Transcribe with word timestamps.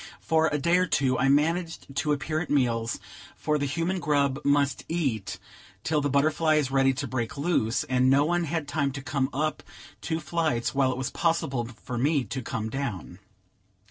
For 0.19 0.47
a 0.47 0.57
day 0.57 0.79
or 0.79 0.87
two 0.87 1.19
I 1.19 1.29
managed 1.29 1.95
to 1.97 2.11
appear 2.11 2.39
at 2.39 2.49
meals; 2.49 2.99
for 3.35 3.59
the 3.59 3.67
human 3.67 3.99
grub 3.99 4.39
must 4.43 4.83
eat 4.89 5.37
till 5.83 6.01
the 6.01 6.09
butterfly 6.09 6.55
is 6.55 6.71
ready 6.71 6.91
to 6.95 7.07
break 7.07 7.37
loose, 7.37 7.83
and 7.83 8.09
no 8.09 8.25
one 8.25 8.45
had 8.45 8.67
time 8.67 8.91
to 8.93 9.03
come 9.03 9.29
up 9.31 9.61
two 10.01 10.19
flights 10.19 10.73
while 10.73 10.91
it 10.91 10.97
was 10.97 11.11
possible 11.11 11.65
for 11.83 11.99
me 11.99 12.23
to 12.23 12.41
come 12.41 12.67
down. 12.71 13.19